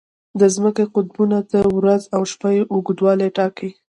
د 0.39 0.41
ځمکې 0.55 0.83
قطبونه 0.95 1.37
د 1.51 1.53
ورځ 1.77 2.01
او 2.15 2.21
شپه 2.31 2.49
اوږدوالی 2.73 3.29
ټاکي. 3.37 3.69